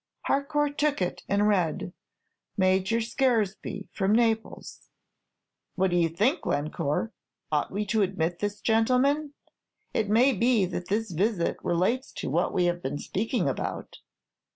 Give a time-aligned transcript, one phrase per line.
[0.23, 1.93] Harcourt took it, and read,
[2.57, 4.89] "Major Scaresby, from Naples."
[5.75, 7.13] "What think you, Glencore?
[7.51, 9.35] Ought we to admit this gentleman?
[9.93, 13.99] It may be that this visit relates to what we have been speaking about."